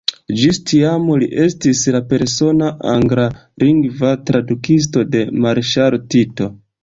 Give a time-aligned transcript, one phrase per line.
[0.41, 6.49] Ĝis tiam, li estis la persona anglalingva tradukisto de marŝalo Tito.